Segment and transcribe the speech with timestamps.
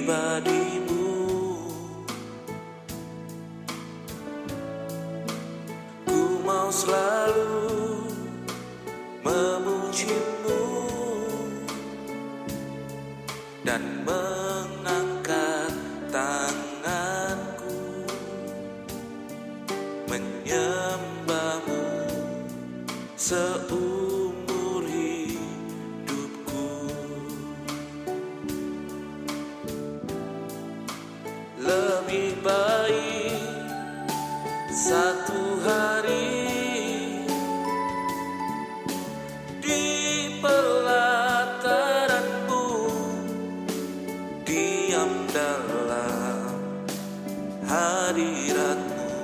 [0.00, 1.12] pribadimu.
[6.08, 8.08] Ku mau selalu
[9.20, 10.64] memujimu
[13.60, 15.76] Dan mengangkat
[16.08, 18.08] tanganku
[20.08, 21.84] Menyembahmu
[23.20, 24.19] seutuhnya.
[31.70, 33.38] Lebih baik
[34.74, 36.50] satu hari
[39.62, 39.86] di
[40.42, 41.30] pelataranmu
[44.42, 46.58] diam dalam
[47.70, 49.14] hadiratmu.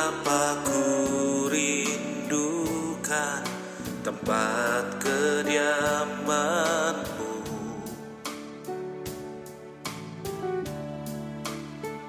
[0.07, 3.43] Betapa ku rindukan
[4.07, 6.23] tempat kediamanmu?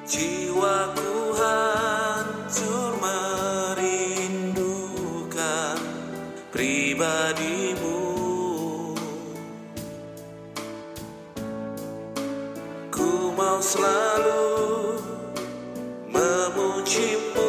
[0.06, 4.62] Jiwaku hancur merindukan
[6.54, 7.98] pribadimu.
[12.94, 14.46] Ku mau selalu
[16.14, 17.47] memujimu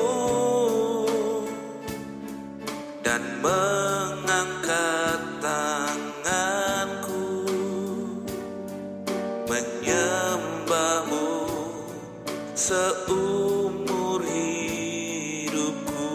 [9.60, 11.28] menyembahmu
[12.56, 16.08] seumur hidupku.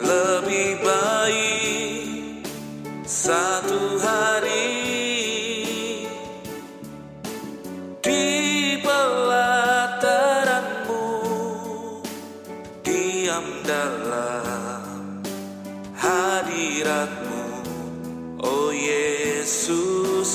[0.00, 2.48] Lebih baik
[3.04, 4.72] satu hari
[8.00, 11.04] di pelataranmu
[12.80, 14.05] diam dalam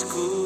[0.01, 0.40] Yesusku